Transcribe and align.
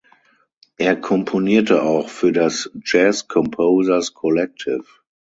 Er 0.77 0.95
komponierte 0.95 1.83
auch 1.83 2.09
für 2.09 2.31
das 2.31 2.71
"Jazz 2.83 3.27
Composers 3.27 4.15
Collective". 4.15 4.83